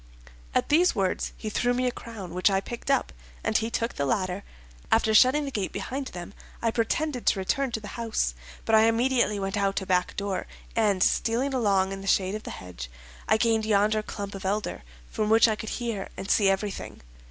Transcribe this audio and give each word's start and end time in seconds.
At 0.55 0.69
these 0.69 0.95
words 0.95 1.31
he 1.37 1.47
threw 1.51 1.75
me 1.75 1.85
a 1.85 1.91
crown, 1.91 2.33
which 2.33 2.49
I 2.49 2.59
picked 2.59 2.89
up, 2.89 3.13
and 3.43 3.55
he 3.55 3.69
took 3.69 3.93
the 3.93 4.05
ladder. 4.07 4.41
After 4.91 5.13
shutting 5.13 5.45
the 5.45 5.51
gate 5.51 5.71
behind 5.71 6.07
them, 6.07 6.33
I 6.59 6.71
pretended 6.71 7.27
to 7.27 7.37
return 7.37 7.71
to 7.73 7.79
the 7.79 7.89
house, 7.99 8.33
but 8.65 8.73
I 8.73 8.85
immediately 8.87 9.39
went 9.39 9.57
out 9.57 9.79
a 9.79 9.85
back 9.85 10.15
door, 10.17 10.47
and 10.75 11.03
stealing 11.03 11.53
along 11.53 11.91
in 11.91 12.01
the 12.01 12.07
shade 12.07 12.33
of 12.33 12.41
the 12.41 12.49
hedge, 12.49 12.89
I 13.27 13.37
gained 13.37 13.63
yonder 13.63 14.01
clump 14.01 14.33
of 14.33 14.43
elder, 14.43 14.81
from 15.07 15.29
which 15.29 15.47
I 15.47 15.55
could 15.55 15.69
hear 15.69 16.09
and 16.17 16.31
see 16.31 16.49
everything. 16.49 17.01